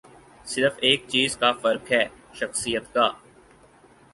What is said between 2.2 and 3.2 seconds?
شخصیت کا۔